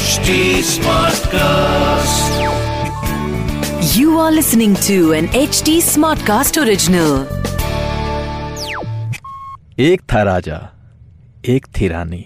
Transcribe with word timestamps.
HD 0.00 0.34
Smartcast. 0.66 2.36
You 3.94 4.18
are 4.18 4.30
listening 4.32 4.74
to 4.86 4.94
an 5.12 5.26
HD 5.40 5.74
Smartcast 5.88 6.58
original. 6.62 7.10
एक 9.78 10.02
था 10.12 10.22
राजा 10.22 10.58
एक 11.54 11.66
थी 11.76 11.88
रानी। 11.88 12.24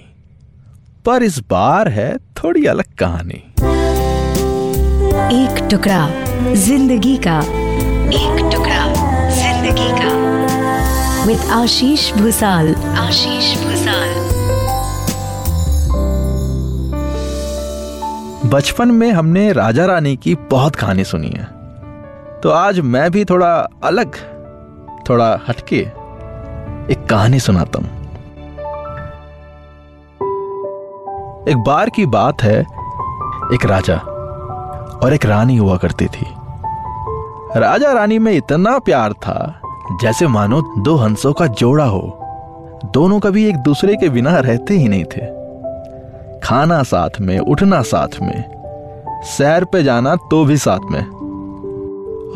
पर 1.07 1.23
इस 1.23 1.39
बार 1.51 1.89
है 1.97 2.07
थोड़ी 2.43 2.65
अलग 2.75 2.95
कहानी। 3.03 3.43
एक 5.41 5.67
टुकड़ा 5.71 6.03
ज़िंदगी 6.67 7.17
का। 7.27 7.39
एक 8.21 8.39
टुकड़ा 8.55 8.85
ज़िंदगी 9.41 9.91
का। 10.01 10.13
विद 11.27 11.51
आशीष 11.61 12.13
भूसाल 12.13 12.75
आशीष 13.07 13.57
भूसाल 13.65 14.34
बचपन 18.55 18.91
में 18.91 19.13
हमने 19.13 19.53
राजा 19.53 19.87
रानी 19.87 20.17
की 20.17 20.35
बहुत 20.35 20.77
कहानी 20.77 21.05
सुनी 21.05 21.29
है। 21.29 21.45
तो 22.41 22.51
आज 22.51 22.81
मैं 22.81 23.11
भी 23.11 23.25
थोड़ा 23.25 23.69
अलग, 23.85 24.15
थोड़ा 25.09 25.41
हटके 25.49 25.77
एक 26.93 27.07
कहानी 27.11 27.41
सुनाता 27.41 27.79
हूँ। 27.79 27.89
एक 31.49 31.57
बार 31.57 31.91
की 31.91 32.07
बात 32.07 32.43
है, 32.43 32.61
एक 33.55 33.67
राजा 33.67 33.97
और 35.03 35.15
एक 35.15 35.27
रानी 35.27 35.57
हुआ 35.57 35.77
करती 35.77 36.07
थी। 36.07 36.27
राजा 37.57 37.93
रानी 37.93 38.19
में 38.19 38.33
इतना 38.33 38.79
प्यार 38.79 39.13
था, 39.13 39.61
जैसे 40.03 40.27
मानो 40.27 40.75
दो 40.79 40.97
हंसों 40.97 41.33
का 41.33 41.47
जोड़ा 41.47 41.85
हो। 41.85 42.19
दोनों 42.85 43.21
कभी 43.21 43.49
एक 43.49 43.57
दूसरे 43.57 43.97
के 43.97 44.09
बिना 44.09 44.39
रहते 44.39 44.75
ही 44.75 44.89
नहीं 44.89 45.05
थे। 45.05 45.44
खाना 46.45 46.83
साथ 46.83 47.21
में 47.21 47.39
उठना 47.39 47.83
साथ 47.83 48.21
में 48.23 48.45
सैर 49.25 49.65
पे 49.65 49.83
जाना 49.83 50.17
तो 50.17 50.45
भी 50.45 50.57
साथ 50.57 50.91
में। 50.91 51.01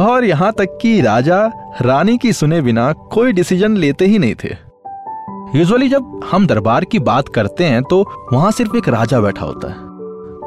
और 0.01 0.25
यहाँ 0.25 0.53
तक 0.53 0.79
कि 0.83 1.01
राजा 1.01 1.53
रानी 1.83 2.19
की 2.19 2.33
सुने 2.33 2.61
बिना 2.61 2.93
कोई 2.93 3.33
डिसीज़न 3.33 3.77
लेते 3.77 4.07
ही 4.07 4.19
नहीं 4.19 4.35
थे। 4.35 4.55
यूजुअली 5.59 5.89
जब 5.89 6.21
हम 6.31 6.47
दरबार 6.47 6.85
की 6.85 6.99
बात 6.99 7.29
करते 7.29 7.65
हैं 7.65 7.83
तो 7.83 8.29
वहाँ 8.33 8.51
सिर्फ़ 8.51 8.77
एक 8.77 8.89
राजा 8.89 9.21
बैठा 9.21 9.47
होता 9.47 9.69
है। 9.69 9.77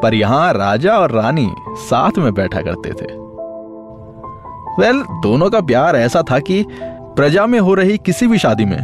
पर 0.02 0.14
यहाँ 0.14 0.54
राजा 0.54 0.98
और 0.98 1.12
रानी 1.12 1.52
साथ 1.70 2.18
में 2.18 2.34
बैठा 2.34 2.62
करते 2.62 2.90
थे। 2.90 3.06
वेल 4.80 4.96
well, 4.96 5.24
दोनों 5.24 5.50
का 5.50 5.62
प्यार 5.62 5.96
ऐसा 5.96 6.24
था 6.32 6.40
कि 6.40 6.66
प्रजा 7.16 7.46
में 7.46 7.60
हो 7.60 7.74
रही 7.74 7.98
किसी 7.98 8.28
भी 8.28 8.38
शादी 8.38 8.66
में 8.66 8.80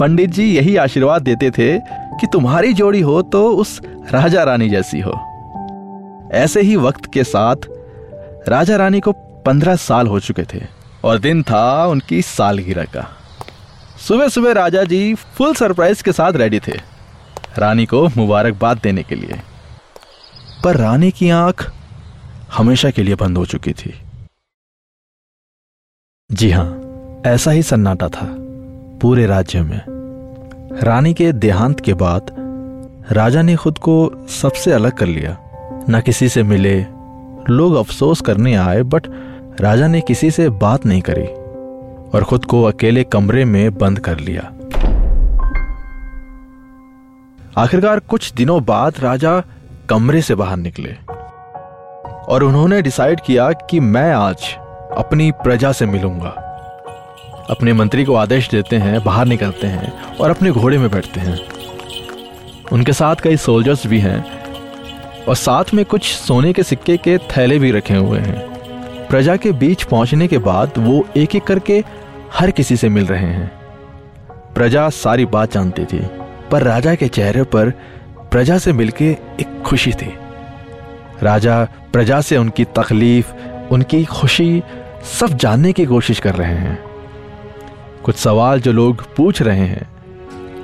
पंडित 0.00 0.30
जी 0.30 0.44
यही 0.44 0.76
आशीर्वाद 0.76 1.22
देते 1.22 1.50
थे 1.50 1.98
कि 2.20 2.26
तुम्हारी 2.26 2.72
जोड़ी 2.72 3.00
हो 3.00 3.20
तो 3.22 3.48
उस 3.56 3.80
राजा 4.10 4.42
रानी 4.44 4.68
जैसी 4.70 5.00
हो। 5.00 5.12
ऐसे 6.32 6.60
ही 6.60 6.76
वक्त 6.76 7.12
के 7.12 7.24
साथ 7.24 7.56
राजा 8.48 8.76
रानी 8.76 9.00
को 9.00 9.12
पंद्रह 9.46 9.76
साल 9.76 10.06
हो 10.06 10.20
चुके 10.20 10.42
थे 10.44 10.62
और 11.04 11.18
दिन 11.18 11.42
था 11.42 11.86
उनकी 11.86 12.22
सालगिरह 12.22 12.84
का। 12.84 13.06
सुबह 13.98 14.28
सुबह 14.28 14.52
राजा 14.52 14.84
जी 14.84 15.14
फुल 15.14 15.54
सरप्राइज़ 15.54 16.02
के 16.02 16.12
साथ 16.12 16.32
रेडी 16.32 16.60
थे, 16.60 16.76
रानी 17.58 17.86
को 17.86 18.06
मुबारकबाद 18.08 18.80
देने 18.82 19.02
के 19.02 19.14
लिए। 19.14 19.40
पर 20.64 20.76
रानी 20.76 21.10
की 21.10 21.30
आँख 21.30 21.70
हमेशा 22.52 22.90
के 22.90 23.02
लिए 23.02 23.14
बंद 23.14 23.38
हो 23.38 23.44
चुकी 23.46 23.72
थी। 23.72 23.94
जी 26.30 26.50
हाँ, 26.50 27.22
ऐसा 27.26 27.50
ही 27.50 27.62
सन्नाटा 27.62 28.08
था 28.08 28.26
पूरे 29.02 29.26
राज्य 29.26 29.62
में। 29.62 29.97
रानी 30.82 31.14
के 31.14 31.32
देहांत 31.32 31.80
के 31.80 31.94
बाद 31.94 32.30
राजा 33.12 33.42
ने 33.42 33.56
खुद 33.56 33.78
को 33.78 34.26
सबसे 34.28 34.72
अलग 34.72 34.92
कर 34.92 35.06
लिया। 35.06 35.36
न 35.90 36.00
किसी 36.06 36.28
से 36.28 36.42
मिले, 36.42 36.86
लोग 37.50 37.74
अफसोस 37.74 38.20
करने 38.20 38.54
आए, 38.54 38.82
बट 38.82 39.06
राजा 39.60 39.86
ने 39.86 40.00
किसी 40.00 40.30
से 40.30 40.48
बात 40.48 40.86
नहीं 40.86 41.00
करी 41.00 41.26
और 42.10 42.24
खुद 42.24 42.44
को 42.44 42.62
अकेले 42.62 43.04
कमरे 43.04 43.44
में 43.44 43.74
बंद 43.74 43.98
कर 43.98 44.18
लिया। 44.18 44.42
आखिरकार 47.56 47.98
कुछ 47.98 48.32
दिनों 48.32 48.64
बाद 48.64 48.94
राजा 49.00 49.42
कमरे 49.88 50.22
से 50.22 50.34
बाहर 50.34 50.56
निकले 50.56 50.94
और 52.28 52.42
उन्होंने 52.42 52.82
डिसाइड 52.82 53.20
किया 53.20 53.52
कि 53.52 53.80
मैं 53.80 54.12
आज 54.12 54.54
अपनी 54.98 55.30
प्रजा 55.30 55.72
से 55.72 55.86
मिलूँगा। 55.86 56.44
अपने 57.50 57.72
मंत्री 57.72 58.04
को 58.04 58.14
आदेश 58.14 58.50
देते 58.50 58.76
हैं, 58.76 59.04
बाहर 59.04 59.26
निकलते 59.26 59.66
हैं 59.66 59.92
और 60.20 60.30
अपने 60.30 60.50
घोड़े 60.50 60.78
में 60.78 60.90
बैठते 60.90 61.20
हैं। 61.20 61.38
उनके 62.72 62.92
साथ 62.92 63.16
कई 63.16 63.36
सोल्जर्स 63.36 63.86
भी 63.86 63.98
हैं 63.98 64.24
और 65.24 65.36
साथ 65.36 65.64
में 65.74 65.84
कुछ 65.84 66.14
सोने 66.14 66.52
के 66.52 66.62
सिक्के 66.62 66.96
के 66.96 67.18
थैले 67.18 67.58
भी 67.58 67.70
रखे 67.70 67.94
हुए 67.94 68.18
हैं। 68.18 68.38
प्रजा 69.08 69.36
के 69.36 69.52
बीच 69.52 69.82
पहुँचने 69.82 70.28
के 70.28 70.38
बाद 70.38 70.72
वो 70.78 71.06
एक 71.16 71.36
एक 71.36 71.44
करके 71.44 71.84
हर 72.32 72.50
किसी 72.50 72.76
से 72.76 72.88
मिल 72.88 73.06
रहे 73.06 73.26
हैं। 73.26 73.50
प्रजा 74.54 74.88
सारी 74.88 75.26
बात 75.26 75.52
जानती 75.52 75.84
थी, 75.84 76.00
पर 76.50 76.62
राजा 76.62 76.94
के 76.94 77.08
चेहरे 77.08 77.42
पर 77.42 77.70
प्रजा 78.30 78.58
से 78.58 78.72
मिलके 78.72 79.10
एक 79.40 79.62
खुशी 79.66 79.92
थी। 79.92 80.14
राजा 81.22 81.64
प्रजा 81.64 82.20
से 82.20 82.36
उनकी 82.36 82.64
तकलीफ़, 82.64 83.32
उनकी 83.70 84.04
खुशी 84.04 84.62
सब 85.20 85.26
जानने 85.26 85.72
की 85.72 85.86
कोशिश 85.86 86.20
कर 86.20 86.34
रहे 86.34 86.54
हैं। 86.54 86.87
कुछ 88.04 88.16
सवाल 88.16 88.60
जो 88.60 88.72
लोग 88.72 89.14
पूछ 89.14 89.42
रहे 89.42 89.66
हैं, 89.66 89.88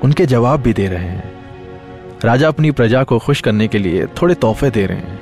उनके 0.00 0.26
जवाब 0.26 0.60
भी 0.60 0.72
दे 0.72 0.86
रहे 0.88 1.04
हैं। 1.04 1.32
राजा 2.24 2.48
अपनी 2.48 2.70
प्रजा 2.70 3.02
को 3.02 3.18
खुश 3.18 3.40
करने 3.40 3.68
के 3.68 3.78
लिए 3.78 4.06
थोड़े 4.06 4.34
तोहफे 4.34 4.70
दे 4.70 4.86
रहे 4.86 4.98
हैं। 4.98 5.20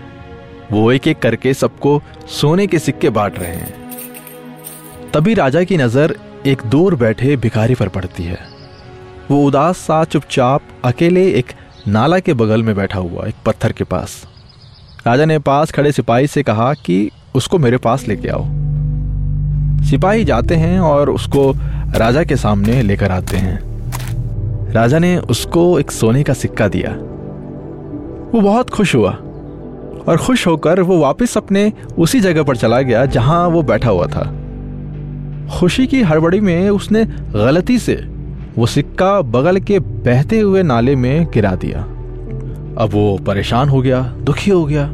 वो 0.73 0.93
एक 0.93 1.09
एक 1.09 1.19
करके 1.19 1.55
सबको 1.55 2.03
सोने 2.27 2.67
के 2.67 2.79
सिक्के 2.79 3.11
बांट 3.11 3.39
रहे 3.39 3.55
हैं। 3.55 3.75
तभी 5.15 5.35
राजा 5.35 5.65
की 5.65 5.77
नज़र 5.77 6.17
एक 6.47 6.63
दूर 6.67 6.95
बैठे 6.95 7.37
भिखारी 7.37 7.75
पर 7.75 7.89
पड़ती 7.89 8.25
है। 8.25 8.39
वो 9.31 9.47
उदास 9.47 9.77
सा 9.77 10.05
चुपचाप 10.05 10.61
अकेले 10.85 11.33
एक 11.33 11.47
नाला 11.89 12.19
के 12.19 12.35
बगल 12.35 12.63
में 12.63 12.77
बैठा 12.77 12.99
हुआ, 12.99 13.27
एक 13.27 13.35
पत्थर 13.47 13.73
के 13.73 13.85
पास। 13.85 14.27
राजा 15.07 15.25
ने 15.25 15.39
पास 15.39 15.71
खड़े 15.71 15.93
सिपाही 15.93 16.27
से 16.27 16.43
कहा 16.43 16.75
कि, 16.75 17.11
उसको 17.35 17.59
मेरे 17.59 17.77
पास 17.77 18.09
लेके 18.09 18.29
आओ। 18.29 18.45
सिपाही 19.85 20.25
जाते 20.25 20.55
हैं 20.55 20.81
और 20.81 21.11
उसको 21.11 21.55
राजा 21.97 22.25
के 22.25 22.37
सामने 22.37 22.83
लेकर 22.83 23.11
आते 23.11 23.37
हैं। 23.37 23.61
राजा 24.73 24.99
ने 24.99 25.19
उसको 25.19 25.79
एक 25.79 25.91
सोने 25.91 26.23
का 26.23 26.33
सिक्का 26.33 26.69
दिया। 26.69 26.91
वो 28.33 28.41
बहुत 28.41 28.71
खुश 28.71 28.95
हुआ 28.95 29.11
और 30.09 30.17
खुश 30.17 30.47
होकर 30.47 30.81
वो 30.81 30.99
वापस 30.99 31.37
अपने 31.37 31.73
उसी 31.99 32.21
जगह 32.21 32.43
पर 32.43 32.57
चला 32.57 32.81
गया 32.81 33.07
जहाँ 33.07 33.49
वो 33.49 33.63
बैठा 33.63 33.91
हुआ 33.91 34.07
था। 34.07 34.25
खुशी 35.61 35.87
की 35.87 36.03
हड़बड़ी 36.03 36.41
में 36.41 36.71
उसने 36.71 37.05
गलती 37.35 37.79
से 37.79 37.95
वो 38.59 38.67
सिक्का 38.67 39.21
बगल 39.23 39.59
के 39.59 39.79
बहते 39.79 40.41
हुए 40.41 40.63
नाले 40.63 40.97
में 40.97 41.27
गिरा 41.35 41.55
दिया। 41.55 41.83
अब 42.79 42.91
वो 42.93 43.19
परेशान 43.27 43.69
हो 43.69 43.83
गया, 43.83 44.01
दुखी 44.01 44.51
हो 44.51 44.65
गया। 44.65 44.91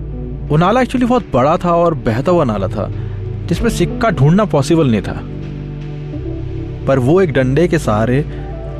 वो 0.48 0.56
नाला 0.56 0.80
एक्चुअली 0.80 1.06
बहुत 1.06 1.26
बड़ा 1.34 1.56
था 1.56 1.74
और 1.74 1.94
बहता 1.94 2.32
हुआ 2.32 2.44
नाला 2.44 2.68
था, 2.68 2.90
जिसमें 3.46 3.70
सिक्का 3.70 4.10
ढूंढना 4.10 4.44
पॉसिबल 4.44 4.90
नहीं 4.90 5.02
था। 5.02 5.20
पर 6.88 6.98
वो 6.98 7.20
एक 7.20 7.32
डंडे 7.32 7.68
के 7.68 7.78
सहारे 7.78 8.24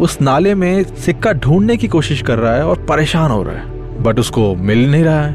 उस 0.00 0.20
नाले 0.20 0.54
में 0.54 0.84
सिक्का 0.84 1.32
ढूँढने 1.32 1.76
की 1.76 1.88
कोशिश 1.88 2.22
कर 2.22 2.38
रहा 2.38 2.54
है 2.54 2.66
और 2.66 2.84
परेशान 2.84 3.30
हो 3.30 3.42
रहा 3.42 3.54
है। 3.54 4.02
बट 4.02 4.18
उसको 4.18 4.54
मिल 4.54 4.90
नहीं 4.90 5.04
रहा 5.04 5.22
है। 5.22 5.34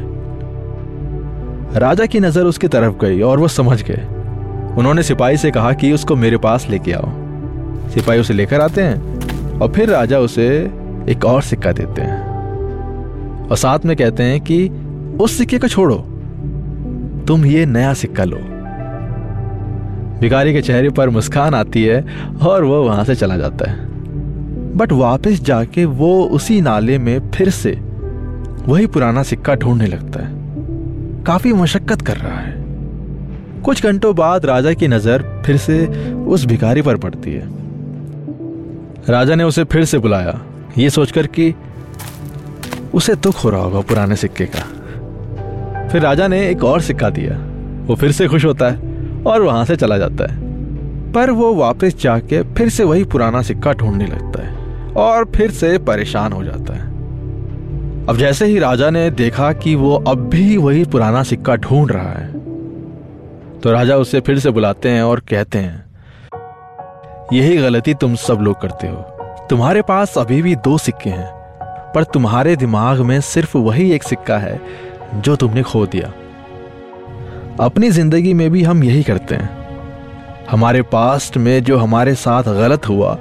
राजा 1.78 2.06
की 2.06 2.20
नज़र 2.20 2.42
उसकी 2.42 2.68
तरफ़ 2.68 2.94
गई 2.94 3.20
और 3.20 3.38
वो 3.38 3.48
समझ 3.48 3.82
गए। 3.82 4.06
उन्होंने 4.78 5.02
सिपाही 5.02 5.36
से 5.36 5.50
कहा 5.50 5.72
कि 5.72 5.92
उसको 5.92 6.16
मेरे 6.16 6.36
पास 6.36 6.66
लेके 6.70 6.92
आओ। 6.92 7.10
सिपाही 7.90 8.20
उसे 8.20 8.34
लेकर 8.34 8.60
आते 8.60 8.82
हैं 8.82 9.58
और 9.58 9.72
फिर 9.72 9.88
राजा 9.88 10.18
उसे 10.18 10.70
एक 11.08 11.24
और 11.24 11.42
सिक्का 11.42 11.72
देते 11.72 12.02
हैं। 12.02 13.48
और 13.48 13.56
साथ 13.56 13.78
में 13.84 13.96
कहते 13.96 14.22
हैं 14.22 14.40
कि 14.40 14.68
उस 15.20 15.38
सिक्के 15.38 15.58
को 15.58 15.68
छोड़ो। 15.68 15.96
तुम 17.28 17.46
ये 17.46 17.66
नया 17.66 17.94
सिक्का 17.94 18.24
लो। 18.24 18.38
भिखारी 20.24 20.52
के 20.52 20.62
चेहरे 20.62 20.90
पर 20.90 21.08
मुस्कान 21.10 21.54
आती 21.54 21.82
है 21.84 22.04
और 22.42 22.64
वो 22.64 22.82
वहाँ 22.84 23.04
से 23.04 23.14
चला 23.14 23.36
जाता 23.36 23.70
है। 23.70 23.76
बट 24.76 24.92
वापस 24.92 25.40
जाके 25.40 25.84
वो 25.84 26.24
उसी 26.24 26.60
नाले 26.60 26.98
में 26.98 27.30
फिर 27.30 27.50
से 27.50 27.70
वही 28.66 28.86
पुराना 28.86 29.22
सिक्का 29.22 29.54
ढूँढने 29.54 29.86
लगता 29.86 30.20
है। 30.20 30.32
काफ़ी 31.24 31.52
मशक्कत 31.52 32.02
कर 32.02 32.16
रहा 32.16 32.38
है। 32.38 32.54
कुछ 33.62 33.82
घंटों 33.86 34.14
बाद 34.16 34.46
राजा 34.46 34.72
की 34.72 34.88
नज़र 34.88 35.42
फिर 35.46 35.56
से 35.56 35.86
उस 36.12 36.46
भिखारी 36.46 36.82
पर 36.82 36.96
पड़ती 36.96 37.32
है। 37.32 37.48
राजा 39.08 39.34
ने 39.34 39.44
उसे 39.44 39.64
फिर 39.64 39.84
से 39.84 39.98
बुलाया। 39.98 40.40
ये 40.78 40.90
सोचकर 40.90 41.26
कि 41.26 41.54
उसे 42.94 43.14
दुख 43.14 43.44
हो 43.44 43.50
रहा 43.50 43.60
होगा 43.60 43.80
पुराने 43.80 44.16
सिक्के 44.16 44.46
का। 44.46 45.88
फिर 45.88 46.02
राजा 46.02 46.28
ने 46.28 46.48
एक 46.48 46.64
और 46.64 46.80
सिक्का 46.80 47.10
दिया। 47.10 47.38
वो 47.86 47.94
फिर 47.94 48.12
से 48.12 48.28
खुश 48.28 48.44
होता 48.44 48.70
है। 48.70 48.93
और 49.26 49.42
वहाँ 49.42 49.64
से 49.64 49.76
चला 49.76 49.98
जाता 49.98 50.30
है। 50.32 50.42
पर 51.12 51.30
वो 51.30 51.54
वापस 51.54 51.96
जाके 52.00 52.42
फिर 52.54 52.68
से 52.68 52.84
वही 52.84 53.04
पुराना 53.04 53.42
सिक्का 53.42 53.72
ढूँढने 53.72 54.06
लगता 54.06 54.42
है 54.42 54.92
और 54.96 55.24
फिर 55.34 55.50
से 55.50 55.76
परेशान 55.78 56.32
हो 56.32 56.42
जाता 56.44 56.74
है। 56.74 56.92
अब 58.08 58.16
जैसे 58.16 58.46
ही 58.46 58.58
राजा 58.58 58.90
ने 58.90 59.10
देखा 59.10 59.52
कि 59.52 59.74
वो 59.74 59.94
अब 60.08 60.28
भी 60.28 60.56
वही 60.56 60.84
पुराना 60.84 61.22
सिक्का 61.22 61.56
ढूंढ 61.56 61.92
रहा 61.92 62.10
है 62.10 62.32
तो 63.60 63.72
राजा 63.72 63.96
उसे 63.96 64.20
फिर 64.20 64.38
से 64.38 64.50
बुलाते 64.50 64.88
हैं 64.88 65.02
और 65.02 65.20
कहते 65.20 65.58
हैं, 65.58 65.84
यही 67.32 67.56
गलती 67.56 67.94
तुम 67.94 68.14
सब 68.14 68.40
लोग 68.40 68.60
करते 68.60 68.86
हो। 68.86 68.96
तुम्हारे 69.50 69.82
पास 69.82 70.18
अभी 70.18 70.40
भी 70.42 70.54
दो 70.56 70.76
सिक्के 70.78 71.10
हैं, 71.10 71.30
पर 71.94 72.04
तुम्हारे 72.04 72.56
दिमाग 72.56 73.00
में 73.00 73.20
सिर्फ़ 73.20 73.56
वही 73.58 73.90
एक 73.92 74.02
सिक्का 74.02 74.38
है 74.38 74.60
जो 75.14 75.36
तुमने 75.36 75.62
खो 75.62 75.86
दिया। 75.86 76.12
अपनी 77.60 77.90
ज़िंदगी 77.90 78.34
में 78.34 78.50
भी 78.50 78.62
हम 78.62 78.84
यही 78.84 79.02
करते 79.02 79.34
हैं। 79.34 79.66
हमारे 80.50 80.82
पास्ट 80.82 81.36
में 81.36 81.64
जो 81.64 81.78
हमारे 81.78 82.14
साथ 82.14 82.42
गलत 82.42 82.88
हुआ, 82.88 83.18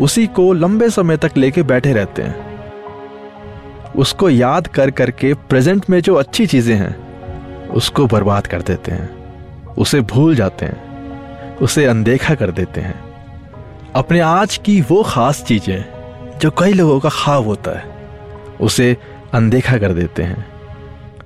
उसी 0.00 0.26
को 0.26 0.52
लंबे 0.52 0.90
समय 0.90 1.16
तक 1.16 1.30
लेके 1.36 1.62
बैठे 1.62 1.92
रहते 1.92 2.22
हैं। 2.22 2.50
उसको 3.96 4.30
याद 4.30 4.66
कर 4.66 4.90
करके 4.90 5.34
प्रेजेंट 5.34 5.90
में 5.90 6.00
जो 6.00 6.14
अच्छी 6.14 6.46
चीज़ें 6.46 6.76
हैं, 6.76 6.96
उसको 7.68 8.06
बर्बाद 8.06 8.46
कर 8.46 8.62
देते 8.62 8.92
हैं। 8.92 9.34
उसे 9.66 10.00
भूल 10.00 10.34
जाते 10.34 10.66
हैं। 10.66 10.90
उसे 11.56 11.84
अनदेखा 11.84 12.34
कर 12.34 12.50
देते 12.50 12.80
हैं। 12.80 13.00
अपने 13.94 14.20
आज 14.20 14.56
की 14.56 14.80
वो 14.80 15.02
खास 15.02 15.44
चीज़ें, 15.44 15.84
जो 16.38 16.50
कई 16.50 16.72
लोगों 16.72 17.00
का 17.00 17.08
ख्वाब 17.08 17.44
होता 17.44 17.78
है, 17.78 17.84
उसे 18.60 18.96
अनदेखा 19.34 19.78
कर 19.78 19.92
देते 19.92 20.22
हैं। 20.22 20.59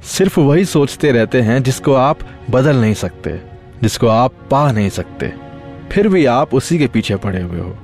सिर्फ़ 0.04 0.38
वही 0.40 0.64
सोचते 0.64 1.10
रहते 1.12 1.40
हैं 1.40 1.62
जिसको 1.62 1.92
आप 1.94 2.18
बदल 2.50 2.76
नहीं 2.76 2.94
सकते, 2.94 3.30
जिसको 3.82 4.06
आप 4.08 4.32
पा 4.50 4.70
नहीं 4.72 4.88
सकते। 4.90 5.32
फिर 5.92 6.08
भी 6.08 6.24
आप 6.26 6.54
उसी 6.54 6.78
के 6.78 6.86
पीछे 6.86 7.16
पड़े 7.16 7.40
हुए 7.40 7.60
हो 7.60 7.74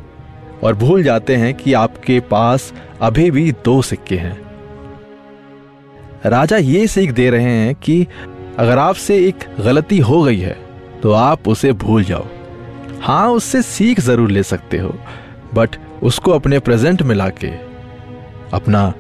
और 0.63 0.75
भूल 0.75 1.03
जाते 1.03 1.37
हैं 1.37 1.53
कि 1.55 1.73
आपके 1.75 2.19
पास 2.31 2.73
अभी 3.01 3.31
भी 3.31 3.51
दो 3.65 3.81
सिक्के 3.83 4.17
हैं। 4.17 4.37
राजा 6.27 6.57
ये 6.57 6.87
सीख 6.87 7.13
दे 7.13 7.29
रहे 7.31 7.53
हैं 7.57 7.75
कि 7.77 8.07
अगर 8.59 8.79
आपसे 8.79 9.17
एक 9.19 9.45
गलती 9.61 9.99
हो 10.01 10.23
गई 10.23 10.39
है 10.39 10.57
तो 11.03 11.13
आप 11.13 11.49
उसे 11.49 11.73
भूल 11.75 12.05
जाओ। 12.05 12.27
हाँ 13.03 13.29
उससे 13.31 13.63
सीख 13.63 14.01
ज़रूर 14.01 14.31
ले 14.31 14.43
सकते 14.43 14.79
हो, 14.79 14.95
बट 15.55 15.77
उसको 16.03 16.33
अपने 16.33 16.59
प्रेजेंट 16.59 17.03
में 17.03 17.15
लाके 17.15 17.51
अपना 18.53 18.93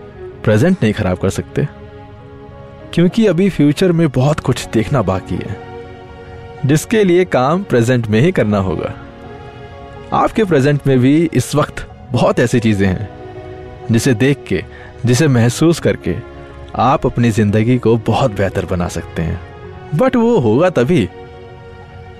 प्रेजेंट 0.44 0.76
नहीं 0.82 0.92
खराब 0.92 1.18
कर 1.18 1.30
सकते। 1.30 1.66
क्योंकि 2.94 3.26
अभी 3.26 3.48
फ्यूचर 3.50 3.92
में 3.92 4.08
बहुत 4.08 4.40
कुछ 4.40 4.68
देखना 4.68 5.02
बाकी 5.02 5.34
है। 5.34 5.56
जिसके 6.66 7.04
लिए 7.04 7.24
काम 7.24 7.62
प्रेजेंट 7.62 8.06
में 8.06 8.20
ही 8.20 8.32
करना 8.32 8.58
होगा। 8.58 8.94
आपके 10.12 10.44
प्रेजेंट 10.44 10.86
में 10.86 10.98
भी 10.98 11.30
इस 11.34 11.54
वक्त 11.54 11.86
बहुत 12.12 12.40
ऐसी 12.40 12.60
चीज़ें 12.60 12.88
हैं, 12.88 13.08
जिसे 13.92 14.14
देख 14.14 14.44
के, 14.48 14.64
जिसे 15.06 15.28
महसूस 15.28 15.80
करके 15.80 16.16
आप 16.74 17.06
अपनी 17.06 17.30
ज़िंदगी 17.30 17.78
को 17.78 17.96
बहुत 17.96 18.30
बेहतर 18.30 18.66
बना 18.66 18.88
सकते 18.88 19.22
हैं। 19.22 19.40
बट 19.94 20.16
वो 20.16 20.38
होगा 20.38 20.70
तभी, 20.70 21.08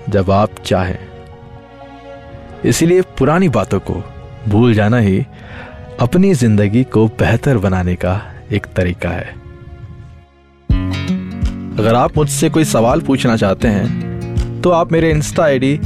जब 0.09 0.31
आप 0.31 0.49
चाहें। 0.65 0.97
इसलिए 2.65 3.01
पुरानी 3.01 3.49
बातों 3.49 3.79
को 3.79 4.03
भूल 4.47 4.73
जाना 4.73 4.97
ही 4.97 5.25
अपनी 5.99 6.33
ज़िंदगी 6.33 6.83
को 6.83 7.07
बेहतर 7.07 7.57
बनाने 7.57 7.95
का 7.95 8.33
एक 8.51 8.65
तरीका 8.65 9.09
है। 9.09 9.40
अगर 11.71 11.95
आप 11.95 12.17
मुझसे 12.17 12.49
कोई 12.49 12.63
सवाल 12.65 13.01
पूछना 13.01 13.35
चाहते 13.37 13.67
हैं 13.67 14.61
तो 14.61 14.69
आप 14.69 14.91
मेरे 14.91 15.09
insta 15.11 15.43
ID 15.43 15.79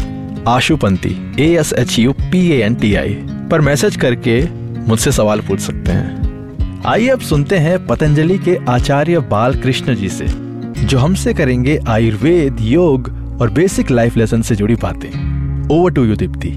Ashupanti 0.48 1.16
A 1.40 1.48
S 1.60 1.74
H 1.74 1.98
U 2.00 2.14
P 2.22 2.40
A 2.52 2.60
N 2.62 2.76
T 2.76 2.94
I 2.96 3.14
पर 3.52 3.62
मैसेज 3.62 3.96
करके 3.96 4.42
मुझसे 4.88 5.12
सवाल 5.12 5.42
पूछ 5.42 5.60
सकते 5.60 5.92
हैं। 5.92 6.84
आइए 6.88 7.08
अब 7.10 7.20
सुनते 7.20 7.58
हैं 7.58 7.86
पतंजलि 7.88 8.38
के 8.38 8.58
आचार्य 8.70 9.20
बाल 9.30 9.56
कृष्ण 9.62 9.96
जी 9.96 10.10
से, 10.10 10.26
जो 10.80 10.98
हमसे 10.98 11.34
करेंगे 11.34 11.78
आयुर्वेद, 11.88 12.58
योग 12.62 13.10
और 13.42 13.50
बेसिक 13.52 13.92
लाइफ 13.92 14.18
लेसन 14.18 14.42
से 14.42 14.56
जुड़ी 14.56 14.76
बातें। 14.76 15.70
Over 15.72 15.92
to 15.92 16.06
you 16.06 16.16
Deepti 16.16 16.52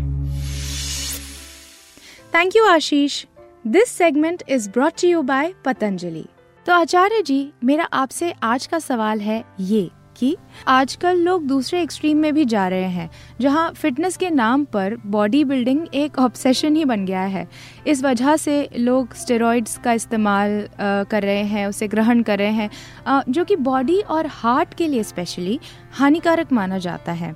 thank 2.35 2.57
you 2.57 2.65
Ashish 2.67 3.25
this 3.67 3.89
segment 3.89 4.43
is 4.49 4.69
brought 4.71 5.05
you 5.05 5.23
by 5.25 5.53
Patanjali 5.65 6.25
तो 6.69 6.75
आचार्य 6.75 7.21
जी, 7.23 7.53
मेरा 7.65 7.85
आपसे 7.93 8.33
आज 8.43 8.67
का 8.67 8.79
सवाल 8.79 9.21
है 9.21 9.43
ये 9.61 9.91
कि 10.17 10.37
आजकल 10.69 11.19
लोग 11.19 11.47
दूसरे 11.47 11.81
एक्सट्रीम 11.83 12.17
में 12.17 12.35
भी 12.35 12.45
जा 12.45 12.67
रहे 12.69 12.89
हैं, 12.89 13.09
जहाँ 13.41 13.71
फिटनेस 13.73 14.17
के 14.17 14.31
नाम 14.31 14.65
पर 14.65 14.97
बॉडी 15.07 15.43
बिल्डिंग 15.45 15.87
एक 15.95 16.19
ऑब्सेशन 16.19 16.77
ही 16.77 16.85
बन 16.85 17.07
गया 17.07 17.23
है। 17.23 17.47
इस 17.87 18.03
वजह 18.05 18.37
से 18.37 18.69
लोग 18.75 19.15
स्टेरॉइड्स 19.15 19.79
का 19.79 19.93
इस्तेमाल 19.93 20.69
कर 20.81 21.23
रहे 21.23 21.43
हैं, 21.45 21.67
उसे 21.67 21.89
ग्रहण 21.89 22.23
कर 22.23 22.39
रहे 22.39 22.51
हैं 22.51 23.23
जो 23.29 23.45
कि 23.45 23.57
बॉडी 23.57 24.01
और 24.01 24.27
हार्ट 24.27 24.75
के 24.75 24.89
लिए 24.89 25.03
स्पेशली 25.05 25.59
हानिकारक 25.93 26.53
माना 26.53 26.79
जाता 26.81 27.13
है। 27.15 27.35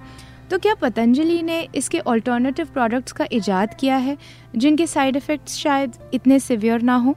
तो 0.50 0.58
क्या 0.58 0.74
पतंजलि 0.74 1.42
ने 1.42 1.60
इसके 1.74 1.98
ऑल्टरनेटिव 2.00 2.68
प्रोडक्ट्स 2.74 3.12
का 3.12 3.26
इजाद 3.32 3.74
किया 3.74 3.96
है, 3.96 4.16
जिनके 4.54 4.86
साइड 4.88 5.16
इफ़ेक्ट्स 5.16 5.56
शायद 5.58 5.98
इतने 6.14 6.38
सिवियर 6.40 6.82
ना 6.82 6.96
हो? 6.96 7.16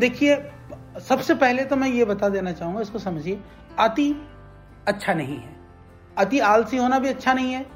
देखिए 0.00 0.42
सबसे 0.98 1.34
पहले 1.34 1.64
तो 1.64 1.76
मैं 1.76 1.88
ये 1.88 2.04
बता 2.04 2.28
देना 2.28 2.52
चाहूँगा, 2.52 2.80
इसको 2.80 2.98
समझिए, 2.98 3.38
अति 3.78 4.14
अच्छा 4.88 5.14
नहीं 5.14 5.36
है। 5.36 5.54
अति 6.18 6.38
आलसी 6.38 6.76
होना 6.76 6.98
भी 6.98 7.08
अच्छा 7.08 7.32
नहीं 7.32 7.52
है, 7.52 7.66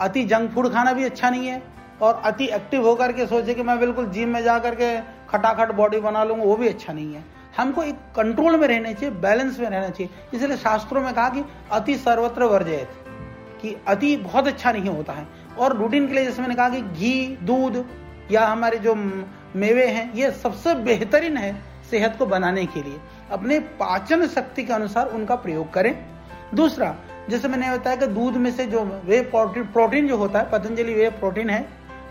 अति 0.00 0.24
जंक 0.24 0.50
फ़ूड 0.50 0.72
खाना 0.72 0.92
भी 0.92 1.04
अच्छा 1.04 1.30
नहीं 1.30 1.48
है, 1.48 1.62
और 2.02 2.20
अति 2.24 2.44
एक्टिव 2.46 2.86
होकर 2.86 3.12
के 3.12 3.26
सोचे 3.26 3.54
कि 3.54 3.62
मैं 3.62 3.78
बिल्कुल 3.80 4.06
जिम 4.06 4.28
में 4.28 4.42
जा 4.42 4.58
करके 4.58 4.98
खटाखट 5.28 5.72
बॉडी 5.72 6.00
बना 6.00 6.24
लूँगा 6.24 6.44
वो 6.44 6.56
भी 6.56 6.68
अच्छा 6.68 6.92
नहीं 6.92 7.14
है। 7.14 7.24
हमको 7.56 7.82
एक 7.82 7.96
कंट्रोल 8.16 8.56
में 8.56 8.66
रहना 8.68 8.92
चाहिए, 8.92 9.14
बैलेंस 9.16 9.58
में 9.60 9.68
रहना 9.68 9.88
चाहिए। 9.88 10.10
इसलिए 10.34 10.56
शास्त्रों 10.56 11.00
में 11.02 11.12
कहा 11.14 11.28
कि 11.28 11.44
अति 11.72 11.96
सर्वत्र 11.96 12.44
वर्जयत, 12.44 12.90
कि 13.62 13.76
अति 13.88 14.16
बहुत 14.16 14.46
अच्छा 14.46 14.72
नहीं 14.72 14.90
होता 14.90 15.12
है। 15.12 15.26
और 15.58 15.76
रूटीन 15.76 16.06
के 16.08 16.14
लिए 16.14 16.24
जैसे 16.24 16.42
मैंने 16.42 16.54
कहा 16.54 16.68
कि 16.68 16.80
घी, 16.82 17.36
दूध 17.42 17.84
या 18.30 18.46
हमारे 18.46 18.78
जो 18.78 18.94
मेवे 18.94 19.86
हैं, 19.86 20.12
ये 20.14 20.30
सबसे 20.32 20.74
बेहतरीन 20.76 21.36
है। 21.36 21.52
सेहत 21.90 22.16
को 22.18 22.26
बनाने 22.26 22.64
के 22.66 22.82
लिए। 22.82 22.98
अपने 23.30 23.58
पाचन 23.80 24.26
शक्ति 24.28 24.64
के 24.64 24.72
अनुसार 24.72 25.08
उनका 25.08 25.34
प्रयोग 25.36 25.72
करें। 25.72 25.94
दूसरा, 26.54 26.94
जैसे 27.30 27.48
मैंने 27.48 27.70
बताया 27.70 27.96
कि 27.96 28.06
दूध 28.08 28.36
में 28.36 28.50
से 28.52 28.66
जो 28.66 28.84
वे 29.04 29.20
प्रोटीन 29.32 30.08
जो 30.08 30.16
होता 30.16 30.38
है, 30.38 30.50
पतंजलि 30.50 30.94
वे 30.94 31.08
प्रोटीन 31.12 31.50
है 31.50 31.64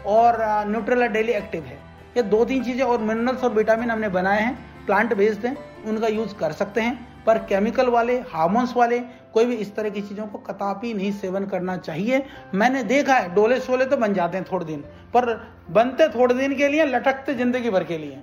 और 0.07 0.37
न्यूट्रेला 0.67 1.07
डेली 1.07 1.33
एक्टिव 1.33 1.63
है। 1.63 1.77
ये 2.17 2.23
दो 2.25 2.43
तीन 2.45 2.63
चीज़ें 2.63 2.83
और 2.83 3.01
मिनरल्स 3.01 3.43
और 3.43 3.53
विटामिन 3.53 3.91
हमने 3.91 4.09
बनाए 4.09 4.41
हैं 4.41 4.85
प्लांट 4.85 5.13
बेस्ड 5.13 5.45
हैं, 5.45 5.57
उनका 5.85 6.07
यूज़ 6.07 6.35
कर 6.35 6.51
सकते 6.53 6.81
हैं। 6.81 7.07
पर 7.25 7.37
केमिकल 7.39 7.87
वाले 7.87 8.17
हार्मोन्स 8.29 8.75
वाले, 8.77 8.99
कोई 9.33 9.45
भी 9.45 9.55
इस 9.55 9.75
तरह 9.75 9.89
की 9.89 10.01
चीज़ों 10.01 10.25
को 10.27 10.37
कतापी 10.39 10.93
नहीं 10.93 11.11
सेवन 11.13 11.45
करना 11.45 11.75
चाहिए। 11.77 12.23
मैंने 12.53 12.83
देखा 12.83 13.13
है, 13.13 13.33
डोले 13.35 13.59
सोले 13.59 13.85
तो 13.85 13.97
बन 13.97 14.13
जाते 14.13 14.37
हैं 14.37 14.45
थोड़े 14.51 14.65
दिन, 14.65 14.79
पर 15.13 15.25
बनते 15.69 16.07
थोड़े 16.09 16.35
दिन 16.35 16.55
के 16.55 16.67
लिए, 16.67 16.85
लटकते 16.85 17.33
ज़िंदगी 17.33 17.69
भर 17.69 17.83
के 17.83 17.97
लिए। 17.97 18.19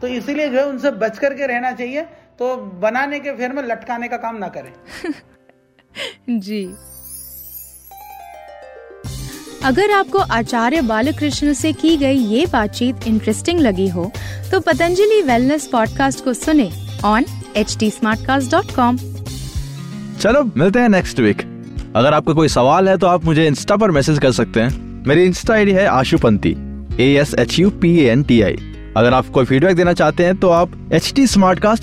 तो 0.00 0.06
इसीलिए 0.06 0.48
जो 0.48 0.58
है 0.58 0.66
उनसे 0.66 0.90
बच 0.90 1.18
करके 1.18 1.46
रहना 1.46 1.72
चाहिए। 1.72 2.02
तो 2.38 2.56
बनाने 2.56 3.20
के 3.20 3.32
फिर 3.32 3.52
में 3.52 3.62
लटकाने 3.62 4.08
का 4.08 4.16
काम 4.16 4.36
ना 4.36 4.48
करें। 4.48 4.72
जी। 6.40 6.74
अगर 9.64 9.90
आपको 9.90 10.18
आचार्य 10.18 10.80
बालकृष्ण 10.80 11.52
से 11.52 11.72
की 11.72 11.96
गई 11.96 12.16
ये 12.16 12.46
बातचीत 12.46 13.06
इंटरेस्टिंग 13.06 13.60
लगी 13.60 13.88
हो 13.88 14.12
तो 14.50 14.60
पतंजलि 14.60 15.22
वेलनेस 15.22 15.66
पॉडकास्ट 15.66 16.24
को 16.24 16.34
सुने 16.34 16.70
ऑन 17.04 17.24
एच 17.56 17.76
टी 17.80 17.90
चलो 20.20 20.44
मिलते 20.56 20.78
हैं 20.78 20.88
नेक्स्ट 20.88 21.20
वीक 21.20 21.42
अगर 21.96 22.12
आपका 22.12 22.32
कोई 22.32 22.48
सवाल 22.48 22.88
है 22.88 22.96
तो 22.98 23.06
आप 23.06 23.24
मुझे 23.24 23.46
इंस्टा 23.46 23.76
पर 23.76 23.90
मैसेज 23.90 24.18
कर 24.18 24.32
सकते 24.32 24.60
हैं। 24.60 25.04
मेरी 25.06 25.24
इंस्टा 25.24 25.54
आईडी 25.54 25.72
है 25.72 25.86
Ashupanti 25.86 26.56
A 27.00 27.14
S 27.20 27.34
H 27.34 27.58
U 27.58 27.70
P 27.70 27.98
N 28.04 28.22
T 28.22 28.42
I 28.42 28.56
अगर 28.98 29.14
आप 29.14 29.26
कोई 29.34 29.44
फीडबैक 29.44 29.76
देना 29.76 29.92
चाहते 29.92 30.24
हैं 30.24 30.36
तो 30.36 30.48
आप 30.50 30.70
एच 30.92 31.12
टी 31.16 31.26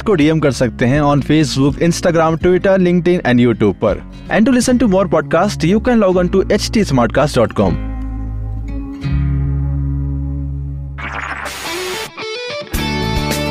को 0.06 0.14
डीएम 0.14 0.40
कर 0.40 0.52
सकते 0.52 0.86
हैं 0.86 1.00
on 1.02 1.22
Facebook 1.22 1.82
Instagram 1.82 2.38
Twitter 2.38 2.80
link 2.80 3.08
and 3.08 3.40
YouTube 3.40 3.76
पर 3.82 4.02
and 4.32 4.46
to 4.46 4.52
listen 4.52 4.78
to 4.78 4.88
more 4.88 5.08
podcast 5.08 5.66
you 5.66 5.80
can 5.80 6.00
log 6.00 6.18
on 6.18 6.28
to 6.28 6.44
H 6.52 6.70
T 6.74 6.84
smart 6.84 7.16
cast 7.16 7.36
dot 7.36 7.54
com 7.54 7.78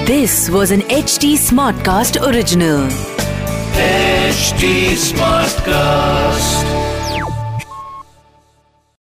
This 0.07 0.51
was 0.51 0.71
an 0.71 0.83
HT 0.95 1.29
Smartcast 1.39 2.21
original. 2.23 2.87
HT 3.79 4.73
Smartcast. 4.99 6.74